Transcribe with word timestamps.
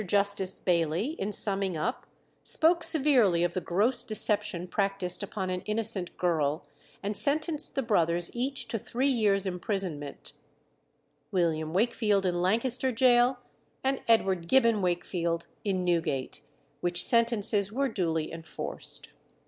Justice 0.07 0.57
Bayley, 0.57 1.09
in 1.19 1.31
summing 1.31 1.77
up, 1.77 2.07
spoke 2.43 2.83
severely 2.83 3.43
of 3.43 3.53
the 3.53 3.61
gross 3.61 4.03
deception 4.03 4.67
practised 4.67 5.21
upon 5.21 5.51
an 5.51 5.61
innocent 5.67 6.17
girl, 6.17 6.65
and 7.03 7.15
sentenced 7.15 7.75
the 7.75 7.83
brothers 7.83 8.31
each 8.33 8.67
to 8.69 8.79
three 8.79 9.11
years' 9.11 9.45
imprisonment, 9.45 10.33
William 11.31 11.71
Wakefield 11.71 12.25
in 12.25 12.41
Lancaster 12.41 12.91
Gaol, 12.91 13.37
and 13.83 14.01
Edward 14.07 14.47
Gibbon 14.47 14.81
Wakefield 14.81 15.45
in 15.63 15.85
Newgate, 15.85 16.41
which 16.79 17.03
sentences 17.03 17.71
were 17.71 17.87
duly 17.87 18.31
enforced. 18.33 19.09